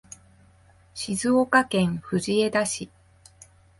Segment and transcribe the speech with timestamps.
[0.95, 2.89] 静岡県藤枝市